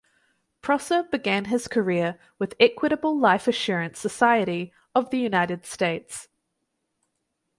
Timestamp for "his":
1.45-1.67